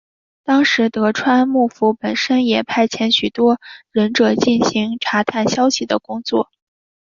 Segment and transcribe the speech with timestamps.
[0.43, 3.59] 当时的德川幕府本身也派遣许多
[3.91, 6.49] 忍者进行查探消息的工作。